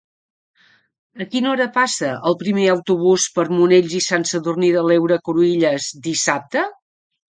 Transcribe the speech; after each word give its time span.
A 1.25 1.27
quina 1.35 1.51
hora 1.51 1.67
passa 1.75 2.09
el 2.31 2.37
primer 2.41 2.65
autobús 2.77 3.29
per 3.37 3.47
Monells 3.55 3.97
i 4.03 4.05
Sant 4.09 4.29
Sadurní 4.35 4.75
de 4.81 4.87
l'Heura 4.89 5.23
Cruïlles 5.31 5.97
dissabte? 6.13 6.71